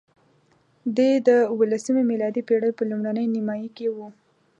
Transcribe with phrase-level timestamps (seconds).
[0.97, 4.07] دی د اوولسمې میلادي پېړۍ په لومړۍ نیمایي کې وو.